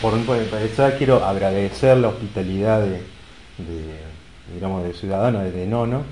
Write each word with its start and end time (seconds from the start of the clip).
Por, 0.00 0.14
empezar 0.14 0.96
quiero 0.96 1.24
agradecer 1.24 1.98
la 1.98 2.08
hospitalidad 2.08 2.80
de, 2.80 3.00
digamos, 4.54 4.82
de 4.82 4.94
ciudadano, 4.94 5.40
de 5.40 5.66
Nono, 5.66 6.04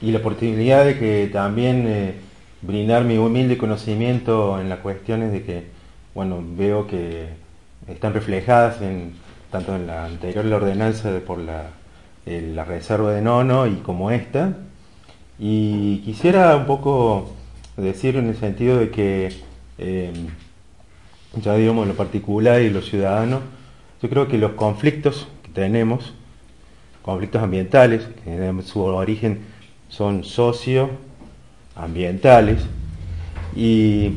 y 0.00 0.12
la 0.12 0.18
oportunidad 0.18 0.86
de 0.86 0.98
que 0.98 1.28
también 1.30 1.84
eh, 1.86 2.14
brindar 2.62 3.04
mi 3.04 3.18
humilde 3.18 3.58
conocimiento 3.58 4.58
en 4.58 4.70
las 4.70 4.78
cuestiones 4.78 5.32
de 5.32 5.42
que, 5.42 5.64
bueno, 6.14 6.42
veo 6.42 6.86
que 6.86 7.26
están 7.86 8.14
reflejadas 8.14 8.80
en 8.80 9.12
tanto 9.50 9.76
en 9.76 9.86
la 9.86 10.06
anterior 10.06 10.44
la 10.44 10.56
ordenanza 10.56 11.10
de, 11.10 11.20
por 11.20 11.38
la, 11.38 11.70
la 12.26 12.64
reserva 12.64 13.12
de 13.12 13.20
Nono 13.20 13.66
y 13.66 13.76
como 13.76 14.10
esta. 14.10 14.54
Y 15.38 15.98
quisiera 15.98 16.56
un 16.56 16.66
poco 16.66 17.32
decir 17.76 18.16
en 18.16 18.28
el 18.28 18.36
sentido 18.36 18.78
de 18.78 18.90
que 18.90 19.32
eh, 19.78 20.12
ya 21.42 21.54
digamos 21.54 21.86
lo 21.86 21.94
particular 21.94 22.62
y 22.62 22.70
lo 22.70 22.80
ciudadano, 22.82 23.40
yo 24.02 24.08
creo 24.08 24.26
que 24.28 24.38
los 24.38 24.52
conflictos 24.52 25.28
que 25.42 25.50
tenemos, 25.50 26.14
conflictos 27.02 27.42
ambientales, 27.42 28.08
que 28.24 28.34
en 28.34 28.62
su 28.62 28.80
origen 28.82 29.40
son 29.88 30.24
socioambientales, 30.24 32.62
y, 33.56 34.12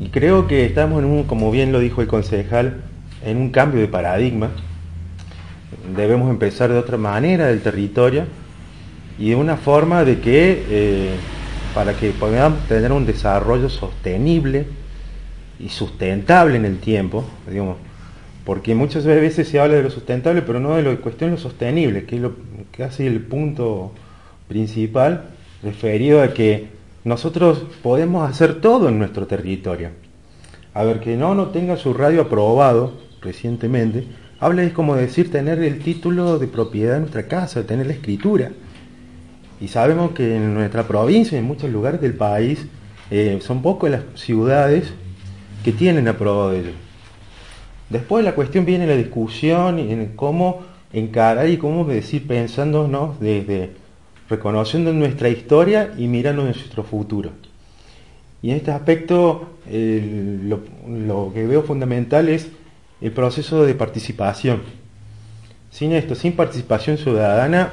y 0.00 0.08
creo 0.10 0.46
que 0.46 0.66
estamos 0.66 0.98
en 0.98 1.06
un, 1.06 1.24
como 1.24 1.50
bien 1.50 1.72
lo 1.72 1.80
dijo 1.80 2.02
el 2.02 2.08
concejal, 2.08 2.82
en 3.24 3.38
un 3.38 3.50
cambio 3.50 3.80
de 3.80 3.88
paradigma. 3.88 4.50
Debemos 5.96 6.30
empezar 6.30 6.70
de 6.70 6.78
otra 6.78 6.98
manera 6.98 7.46
del 7.46 7.62
territorio 7.62 8.24
y 9.18 9.30
de 9.30 9.36
una 9.36 9.56
forma 9.56 10.04
de 10.04 10.20
que, 10.20 10.64
eh, 10.68 11.14
para 11.74 11.94
que 11.94 12.10
podamos 12.10 12.60
tener 12.68 12.92
un 12.92 13.06
desarrollo 13.06 13.68
sostenible, 13.68 14.66
y 15.58 15.68
sustentable 15.68 16.56
en 16.56 16.64
el 16.64 16.78
tiempo, 16.78 17.24
digamos, 17.48 17.76
porque 18.44 18.74
muchas 18.74 19.04
veces 19.06 19.48
se 19.48 19.58
habla 19.58 19.76
de 19.76 19.82
lo 19.82 19.90
sustentable, 19.90 20.42
pero 20.42 20.60
no 20.60 20.76
de 20.76 20.82
lo 20.82 21.00
cuestión 21.00 21.30
de 21.30 21.36
lo 21.36 21.42
sostenible, 21.42 22.04
que 22.04 22.16
es 22.16 22.22
lo 22.22 22.34
casi 22.76 23.06
el 23.06 23.20
punto 23.20 23.92
principal 24.48 25.24
referido 25.62 26.22
a 26.22 26.34
que 26.34 26.68
nosotros 27.04 27.64
podemos 27.82 28.28
hacer 28.28 28.60
todo 28.60 28.88
en 28.88 28.98
nuestro 28.98 29.26
territorio. 29.26 29.90
A 30.74 30.84
ver, 30.84 31.00
que 31.00 31.16
no 31.16 31.34
no 31.34 31.48
tenga 31.48 31.76
su 31.76 31.94
radio 31.94 32.22
aprobado 32.22 32.92
recientemente, 33.22 34.04
habla 34.40 34.62
es 34.62 34.72
como 34.72 34.96
decir 34.96 35.30
tener 35.30 35.60
el 35.60 35.78
título 35.78 36.38
de 36.38 36.48
propiedad 36.48 36.94
de 36.94 37.00
nuestra 37.00 37.26
casa, 37.28 37.66
tener 37.66 37.86
la 37.86 37.92
escritura. 37.94 38.50
Y 39.60 39.68
sabemos 39.68 40.12
que 40.12 40.36
en 40.36 40.52
nuestra 40.52 40.86
provincia, 40.86 41.38
en 41.38 41.44
muchos 41.44 41.70
lugares 41.70 42.00
del 42.00 42.14
país, 42.14 42.66
eh, 43.10 43.38
son 43.40 43.62
pocas 43.62 43.90
las 43.90 44.02
ciudades 44.16 44.92
que 45.64 45.72
tienen 45.72 46.06
aprobado 46.08 46.52
ello. 46.52 46.72
Después 47.90 48.24
la 48.24 48.34
cuestión 48.34 48.64
viene 48.64 48.86
la 48.86 48.96
discusión 48.96 49.78
en 49.78 50.14
cómo 50.14 50.62
encarar 50.92 51.48
y 51.48 51.56
cómo 51.56 51.84
decir 51.84 52.26
pensándonos 52.26 53.18
desde 53.18 53.72
reconociendo 54.28 54.92
nuestra 54.92 55.28
historia 55.28 55.92
y 55.96 56.06
mirando 56.06 56.44
nuestro 56.44 56.82
futuro. 56.84 57.30
Y 58.42 58.50
en 58.50 58.56
este 58.56 58.70
aspecto 58.70 59.48
lo, 59.66 61.32
que 61.32 61.46
veo 61.46 61.62
fundamental 61.62 62.28
es 62.28 62.48
el 63.00 63.12
proceso 63.12 63.64
de 63.64 63.74
participación. 63.74 64.62
Sin 65.70 65.92
esto, 65.92 66.14
sin 66.14 66.34
participación 66.34 66.98
ciudadana, 66.98 67.72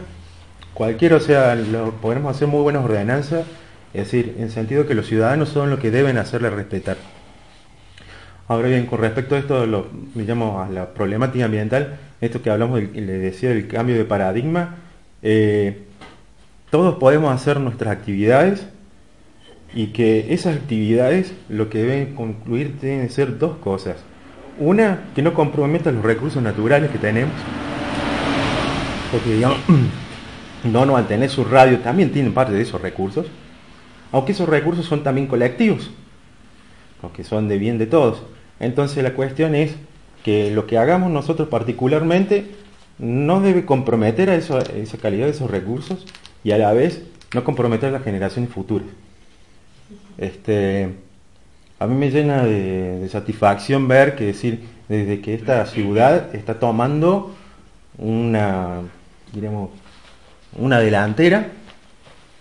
cualquiera, 0.73 1.17
o 1.17 1.19
sea, 1.19 1.55
lo, 1.55 1.91
podremos 1.91 2.35
hacer 2.35 2.47
muy 2.47 2.61
buenas 2.61 2.83
ordenanzas, 2.83 3.45
es 3.93 4.05
decir, 4.05 4.35
en 4.39 4.49
sentido 4.49 4.87
que 4.87 4.95
los 4.95 5.07
ciudadanos 5.07 5.49
son 5.49 5.69
los 5.69 5.79
que 5.79 5.91
deben 5.91 6.17
hacerle 6.17 6.49
respetar. 6.49 6.97
Ahora 8.47 8.67
bien, 8.67 8.85
con 8.85 8.99
respecto 8.99 9.35
a 9.35 9.39
esto, 9.39 9.65
lo, 9.65 9.87
a 10.59 10.69
la 10.69 10.93
problemática 10.93 11.45
ambiental, 11.45 11.97
esto 12.19 12.41
que 12.41 12.49
hablamos, 12.49 12.81
le 12.81 13.17
decía, 13.17 13.49
del 13.49 13.67
cambio 13.67 13.95
de 13.95 14.05
paradigma, 14.05 14.75
eh, 15.23 15.83
todos 16.69 16.95
podemos 16.95 17.33
hacer 17.33 17.59
nuestras 17.59 17.91
actividades 17.91 18.65
y 19.73 19.87
que 19.87 20.33
esas 20.33 20.57
actividades 20.57 21.33
lo 21.49 21.69
que 21.69 21.79
deben 21.79 22.15
concluir 22.15 22.79
tienen 22.79 23.07
que 23.07 23.13
ser 23.13 23.37
dos 23.37 23.57
cosas. 23.57 23.97
Una, 24.59 24.99
que 25.15 25.21
no 25.21 25.33
comprometan 25.33 25.95
los 25.95 26.05
recursos 26.05 26.41
naturales 26.43 26.91
que 26.91 26.97
tenemos, 26.97 27.33
porque 29.11 29.33
digamos, 29.33 29.57
no, 30.63 30.85
no 30.85 30.97
al 30.97 31.07
tener 31.07 31.29
su 31.29 31.43
radio 31.43 31.79
también 31.79 32.11
tienen 32.11 32.33
parte 32.33 32.53
de 32.53 32.61
esos 32.61 32.81
recursos, 32.81 33.27
aunque 34.11 34.33
esos 34.33 34.47
recursos 34.47 34.85
son 34.85 35.03
también 35.03 35.27
colectivos, 35.27 35.89
porque 37.01 37.23
son 37.23 37.47
de 37.47 37.57
bien 37.57 37.77
de 37.77 37.87
todos. 37.87 38.21
Entonces 38.59 39.03
la 39.03 39.13
cuestión 39.13 39.55
es 39.55 39.75
que 40.23 40.51
lo 40.51 40.67
que 40.67 40.77
hagamos 40.77 41.11
nosotros 41.11 41.49
particularmente 41.49 42.45
no 42.99 43.41
debe 43.41 43.65
comprometer 43.65 44.29
a 44.29 44.35
esa 44.35 44.97
calidad 45.01 45.25
de 45.25 45.31
esos 45.31 45.49
recursos 45.49 46.05
y 46.43 46.51
a 46.51 46.57
la 46.57 46.71
vez 46.73 47.03
no 47.33 47.43
comprometer 47.43 47.89
a 47.89 47.93
las 47.93 48.03
generaciones 48.03 48.51
futuras. 48.51 48.87
Este, 50.17 50.89
a 51.79 51.87
mí 51.87 51.95
me 51.95 52.11
llena 52.11 52.43
de, 52.43 53.07
satisfacción 53.09 53.87
ver 53.87 54.15
que 54.15 54.25
decir, 54.25 54.63
desde 54.87 55.21
que 55.21 55.33
esta 55.33 55.65
ciudad 55.65 56.35
está 56.35 56.59
tomando 56.59 57.33
una, 57.97 58.81
diremos, 59.33 59.71
una 60.57 60.79
delantera 60.79 61.51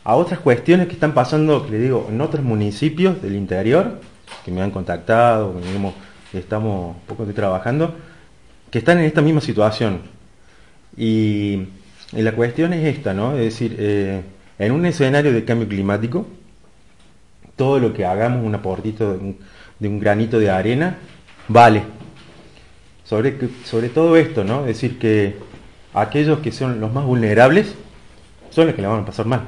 a 0.04 0.16
otras 0.16 0.40
cuestiones 0.40 0.88
que 0.88 0.94
están 0.94 1.14
pasando, 1.14 1.64
que 1.64 1.72
le 1.72 1.78
digo, 1.78 2.06
en 2.10 2.20
otros 2.20 2.44
municipios 2.44 3.22
del 3.22 3.36
interior, 3.36 4.00
que 4.44 4.50
me 4.50 4.62
han 4.62 4.70
contactado, 4.70 5.54
que 5.60 5.66
digamos, 5.66 5.94
estamos 6.32 6.96
un 6.96 7.02
poco 7.02 7.24
trabajando, 7.26 7.94
que 8.70 8.78
están 8.78 8.98
en 8.98 9.04
esta 9.04 9.22
misma 9.22 9.40
situación. 9.40 10.02
Y, 10.96 11.66
la 12.12 12.32
cuestión 12.32 12.72
es 12.72 12.96
esta, 12.96 13.14
¿no? 13.14 13.34
Es 13.34 13.44
decir, 13.44 13.76
eh, 13.78 14.22
en 14.58 14.72
un 14.72 14.84
escenario 14.84 15.32
de 15.32 15.44
cambio 15.44 15.68
climático, 15.68 16.26
todo 17.54 17.78
lo 17.78 17.92
que 17.92 18.04
hagamos, 18.04 18.44
un 18.44 18.54
aportito 18.54 19.16
de 19.16 19.88
un, 19.88 20.00
granito 20.00 20.40
de 20.40 20.50
arena, 20.50 20.98
vale. 21.46 21.82
Sobre, 23.04 23.38
sobre 23.64 23.90
todo 23.90 24.16
esto, 24.16 24.42
¿no? 24.42 24.60
Es 24.62 24.66
decir, 24.66 24.98
que 24.98 25.36
aquellos 25.94 26.40
que 26.40 26.50
son 26.50 26.80
los 26.80 26.92
más 26.92 27.04
vulnerables 27.04 27.74
son 28.50 28.66
los 28.66 28.74
que 28.74 28.82
le 28.82 28.88
van 28.88 29.02
a 29.02 29.06
pasar 29.06 29.26
mal. 29.26 29.42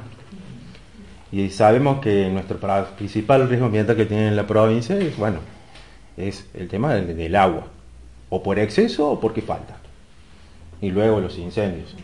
Y 1.33 1.49
sabemos 1.49 1.99
que 1.99 2.29
nuestro 2.29 2.59
principal 2.95 3.49
riesgo 3.49 3.65
ambiental 3.65 3.95
que 3.95 4.05
tiene 4.05 4.29
la 4.29 4.45
provincia 4.45 4.95
es, 4.99 5.17
bueno, 5.17 5.39
es 6.15 6.45
el 6.53 6.67
tema 6.67 6.93
del, 6.93 7.35
agua, 7.35 7.63
o 8.29 8.43
por 8.43 8.59
exceso 8.59 9.09
o 9.09 9.19
porque 9.19 9.41
falta. 9.41 9.77
Y 10.79 10.91
luego 10.91 11.19
los 11.19 11.39
incendios 11.39 11.95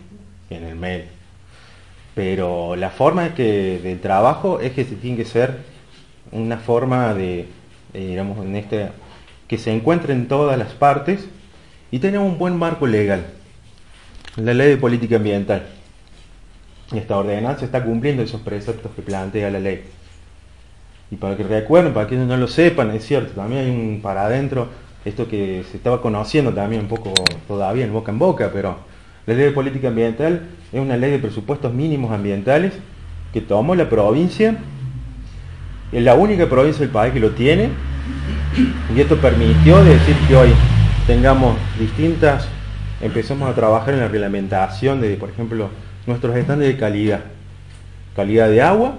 en 0.49 0.63
el 0.63 0.75
medio. 0.75 1.05
Pero 2.15 2.75
la 2.75 2.89
forma 2.89 3.35
que, 3.35 3.79
del 3.83 3.99
trabajo 3.99 4.61
es 4.61 4.71
que 4.71 4.83
tiene 4.83 5.17
que 5.17 5.25
ser 5.25 5.59
una 6.31 6.57
forma 6.57 7.13
de, 7.13 7.45
digamos, 7.93 8.43
en 8.43 8.55
este, 8.55 8.89
que 9.47 9.59
se 9.59 9.71
encuentre 9.71 10.13
en 10.13 10.27
todas 10.27 10.57
las 10.57 10.73
partes 10.73 11.29
y 11.91 11.99
tenemos 11.99 12.27
un 12.27 12.39
buen 12.39 12.57
marco 12.57 12.87
legal. 12.87 13.27
La 14.37 14.55
ley 14.55 14.69
de 14.69 14.77
política 14.77 15.17
ambiental. 15.17 15.67
Esta 16.93 17.17
ordenanza 17.17 17.65
está 17.65 17.83
cumpliendo 17.83 18.23
esos 18.23 18.41
preceptos 18.41 18.91
que 18.95 19.01
plantea 19.01 19.51
la 19.51 19.59
ley. 19.59 19.83
Y 21.11 21.15
para 21.15 21.37
que 21.37 21.43
recuerden, 21.43 21.93
para 21.93 22.07
que 22.07 22.15
no 22.15 22.37
lo 22.37 22.47
sepan, 22.47 22.91
es 22.91 23.05
cierto, 23.05 23.33
también 23.33 23.65
hay 23.65 23.71
un 23.71 23.99
para 24.01 24.25
adentro, 24.25 24.67
esto 25.05 25.27
que 25.27 25.63
se 25.69 25.77
estaba 25.77 26.01
conociendo 26.01 26.53
también 26.53 26.81
un 26.83 26.87
poco 26.87 27.13
todavía 27.47 27.85
en 27.85 27.93
boca 27.93 28.11
en 28.11 28.19
boca, 28.19 28.49
pero 28.53 28.77
la 29.25 29.33
ley 29.33 29.45
de 29.45 29.51
política 29.51 29.89
ambiental 29.89 30.47
es 30.71 30.79
una 30.79 30.97
ley 30.97 31.11
de 31.11 31.19
presupuestos 31.19 31.73
mínimos 31.73 32.11
ambientales 32.11 32.73
que 33.33 33.41
tomó 33.41 33.75
la 33.75 33.89
provincia, 33.89 34.57
es 35.91 36.03
la 36.03 36.15
única 36.15 36.47
provincia 36.47 36.81
del 36.81 36.89
país 36.89 37.13
que 37.13 37.19
lo 37.19 37.31
tiene, 37.31 37.69
y 38.95 38.99
esto 38.99 39.17
permitió 39.17 39.83
decir 39.83 40.15
que 40.27 40.35
hoy 40.35 40.49
tengamos 41.07 41.55
distintas, 41.79 42.47
empezamos 43.01 43.49
a 43.49 43.55
trabajar 43.55 43.93
en 43.93 44.01
la 44.01 44.07
reglamentación 44.07 45.01
de, 45.01 45.15
por 45.15 45.29
ejemplo, 45.29 45.69
nuestros 46.09 46.35
estándares 46.35 46.73
de 46.73 46.79
calidad, 46.79 47.21
calidad 48.15 48.49
de 48.49 48.61
agua, 48.61 48.97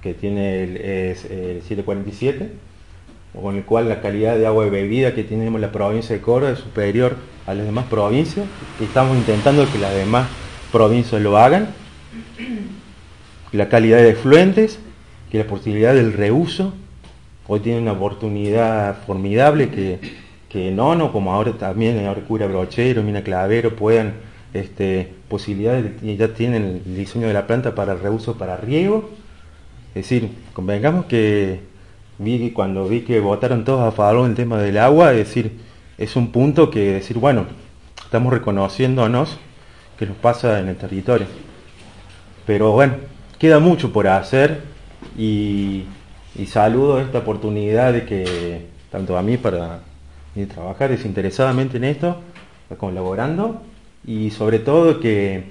que 0.00 0.14
tiene 0.14 0.62
el, 0.62 0.76
es 0.76 1.24
el 1.24 1.62
747, 1.62 2.52
con 3.40 3.56
el 3.56 3.64
cual 3.64 3.88
la 3.88 4.00
calidad 4.00 4.36
de 4.36 4.46
agua 4.46 4.64
de 4.64 4.70
bebida 4.70 5.14
que 5.14 5.24
tenemos 5.24 5.56
en 5.56 5.62
la 5.62 5.72
provincia 5.72 6.14
de 6.14 6.22
Córdoba 6.22 6.52
es 6.52 6.58
superior 6.58 7.16
a 7.46 7.54
las 7.54 7.64
demás 7.64 7.86
provincias 7.86 8.46
estamos 8.80 9.16
intentando 9.16 9.66
que 9.70 9.78
las 9.78 9.94
demás 9.94 10.28
provincias 10.70 11.20
lo 11.20 11.36
hagan. 11.36 11.68
La 13.52 13.68
calidad 13.68 13.98
de 13.98 14.10
efluentes, 14.10 14.78
que 15.30 15.38
la 15.38 15.44
posibilidad 15.44 15.94
del 15.94 16.12
reuso, 16.12 16.72
hoy 17.46 17.60
tiene 17.60 17.80
una 17.80 17.92
oportunidad 17.92 19.02
formidable 19.06 19.70
que, 19.70 19.98
que 20.48 20.70
Nono, 20.70 21.12
como 21.12 21.32
ahora 21.32 21.52
también, 21.52 22.06
ahora 22.06 22.22
Cura 22.22 22.46
Brochero, 22.46 23.02
Mina 23.02 23.22
Clavero, 23.22 23.76
puedan, 23.76 24.14
este, 24.54 25.12
posibilidades, 25.28 26.02
y 26.02 26.16
ya 26.16 26.34
tienen 26.34 26.82
el 26.84 26.96
diseño 26.96 27.26
de 27.26 27.32
la 27.32 27.46
planta 27.46 27.74
para 27.74 27.92
el 27.92 28.00
reuso 28.00 28.36
para 28.36 28.56
riego. 28.56 29.10
Es 29.94 30.08
decir, 30.08 30.30
convengamos 30.52 31.06
que 31.06 31.60
vi 32.18 32.50
cuando 32.50 32.86
vi 32.88 33.02
que 33.02 33.20
votaron 33.20 33.64
todos 33.64 33.80
a 33.80 33.92
favor 33.92 34.26
del 34.26 34.34
tema 34.34 34.58
del 34.58 34.78
agua, 34.78 35.12
es 35.12 35.18
decir, 35.18 35.52
es 35.98 36.16
un 36.16 36.32
punto 36.32 36.70
que 36.70 36.92
decir, 36.92 37.18
bueno, 37.18 37.46
estamos 38.04 38.32
reconociéndonos 38.32 39.38
que 39.98 40.06
nos 40.06 40.16
pasa 40.16 40.60
en 40.60 40.68
el 40.68 40.76
territorio. 40.76 41.26
Pero 42.46 42.72
bueno, 42.72 42.94
queda 43.38 43.58
mucho 43.58 43.92
por 43.92 44.08
hacer 44.08 44.62
y 45.16 45.84
saludo 46.46 47.00
esta 47.00 47.18
oportunidad 47.18 47.92
de 47.92 48.04
que 48.04 48.66
tanto 48.90 49.16
a 49.16 49.22
mí 49.22 49.36
para 49.36 49.80
trabajar 50.52 50.90
desinteresadamente 50.90 51.76
en 51.76 51.84
esto, 51.84 52.16
colaborando 52.78 53.62
y 54.04 54.30
sobre 54.30 54.58
todo 54.58 55.00
que 55.00 55.44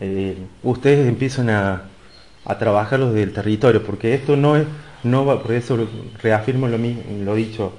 eh, 0.00 0.36
ustedes 0.62 1.08
empiezan 1.08 1.50
a, 1.50 1.84
a 2.44 2.58
trabajar 2.58 3.00
los 3.00 3.14
del 3.14 3.32
territorio, 3.32 3.82
porque 3.82 4.14
esto 4.14 4.36
no 4.36 4.56
es, 4.56 4.66
no 5.02 5.24
va, 5.24 5.42
por 5.42 5.52
eso 5.52 5.88
reafirmo 6.22 6.68
lo, 6.68 6.78
mismo, 6.78 7.02
lo 7.24 7.34
dicho, 7.34 7.72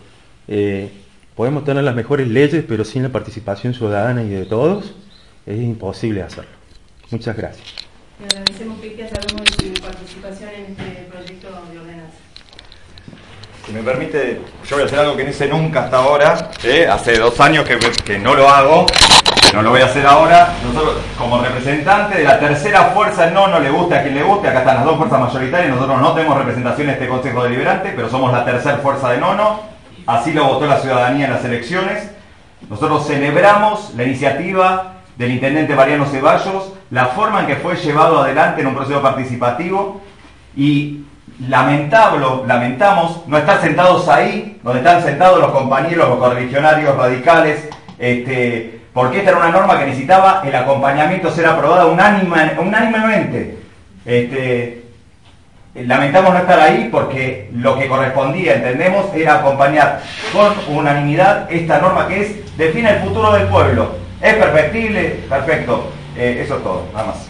eh, 0.47 0.91
podemos 1.35 1.63
tener 1.63 1.83
las 1.83 1.95
mejores 1.95 2.27
leyes, 2.27 2.63
pero 2.67 2.83
sin 2.83 3.03
la 3.03 3.09
participación 3.09 3.73
ciudadana 3.73 4.23
y 4.23 4.29
de 4.29 4.45
todos, 4.45 4.93
es 5.45 5.61
imposible 5.61 6.23
hacerlo. 6.23 6.51
Muchas 7.11 7.37
gracias. 7.37 7.67
Le 8.19 8.25
agradecemos 8.27 8.79
que 8.79 9.09
sabemos 9.09 9.43
su 9.49 9.81
participación 9.81 10.49
en 10.49 10.71
este 10.71 11.07
proyecto 11.11 11.47
de 11.71 11.79
ordenanza. 11.79 12.24
Si 13.65 13.71
me 13.71 13.81
permite, 13.81 14.41
yo 14.67 14.75
voy 14.75 14.83
a 14.83 14.85
hacer 14.85 14.99
algo 14.99 15.17
que 15.17 15.23
no 15.23 15.31
hice 15.31 15.47
nunca 15.47 15.85
hasta 15.85 15.97
ahora, 15.97 16.51
hace 16.91 17.17
dos 17.17 17.39
años 17.39 17.65
que, 18.05 18.19
no 18.19 18.35
lo 18.35 18.47
hago, 18.47 18.85
no 19.55 19.61
lo 19.63 19.71
voy 19.71 19.81
a 19.81 19.85
hacer 19.85 20.05
ahora. 20.05 20.53
Nosotros, 20.63 20.97
como 21.17 21.41
representante 21.41 22.19
de 22.19 22.25
la 22.25 22.39
tercera 22.39 22.91
fuerza, 22.93 23.31
no, 23.31 23.47
no 23.47 23.59
le 23.59 23.71
guste 23.71 23.95
a 23.95 24.03
quien 24.03 24.13
le 24.13 24.21
guste. 24.21 24.49
Acá 24.49 24.59
están 24.59 24.75
las 24.75 24.85
dos 24.85 24.97
fuerzas 24.97 25.19
mayoritarias. 25.19 25.73
Nosotros 25.73 25.99
no 25.99 26.13
tenemos 26.13 26.37
representación 26.37 26.89
en 26.89 26.93
este 26.93 27.07
Consejo 27.07 27.43
Deliberante, 27.43 27.91
pero 27.95 28.07
somos 28.07 28.31
la 28.31 28.45
tercera 28.45 28.77
fuerza 28.77 29.09
de 29.09 29.17
nono. 29.17 29.61
Así 30.05 30.31
lo 30.31 30.45
votó 30.45 30.67
la 30.67 30.79
ciudadanía 30.79 31.25
en 31.25 31.33
las 31.33 31.43
elecciones. 31.43 32.11
Nosotros 32.69 33.07
celebramos 33.07 33.95
la 33.95 34.03
iniciativa 34.03 34.97
del 35.17 35.31
intendente 35.31 35.73
Mariano 35.73 36.05
Ceballos, 36.05 36.71
la 36.91 37.07
forma 37.07 37.39
en 37.39 37.47
que 37.47 37.55
fue 37.55 37.75
llevado 37.77 38.21
adelante 38.21 38.61
en 38.61 38.67
un 38.67 38.75
proceso 38.75 39.01
participativo 39.01 40.01
y 40.55 41.05
lamentable, 41.39 42.25
lamentamos 42.47 43.27
no 43.27 43.37
estar 43.37 43.59
sentados 43.61 44.07
ahí, 44.07 44.59
donde 44.63 44.79
están 44.79 45.03
sentados 45.03 45.39
los 45.39 45.51
compañeros, 45.51 46.09
los 46.09 46.19
correligionarios 46.19 46.95
radicales, 46.95 47.67
este, 47.99 48.79
porque 48.93 49.19
esta 49.19 49.31
era 49.31 49.39
una 49.39 49.49
norma 49.49 49.77
que 49.77 49.85
necesitaba 49.85 50.41
el 50.45 50.55
acompañamiento 50.55 51.29
ser 51.31 51.45
aprobada 51.45 51.85
unánimemente. 51.85 53.57
Este, 54.05 54.83
lamentamos 55.73 56.33
no 56.33 56.39
estar 56.39 56.59
ahí 56.59 56.87
porque 56.91 57.49
lo 57.53 57.77
que 57.77 57.87
correspondía, 57.87 58.55
entendemos, 58.55 59.13
era 59.13 59.39
acompañar 59.39 60.01
con 60.31 60.53
unanimidad 60.77 61.51
esta 61.51 61.79
norma 61.79 62.07
que 62.07 62.21
es 62.21 62.57
define 62.57 62.91
el 62.91 62.99
futuro 62.99 63.33
del 63.33 63.47
pueblo. 63.47 63.95
¿Es 64.21 64.35
perfectible? 64.35 65.23
Perfecto. 65.29 65.91
Eh, 66.15 66.41
eso 66.45 66.55
es 66.57 66.63
todo, 66.63 66.87
nada 66.93 67.07
más. 67.07 67.29